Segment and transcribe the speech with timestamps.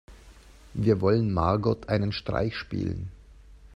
[0.73, 3.11] Wir wollen Margot einen Streich spielen.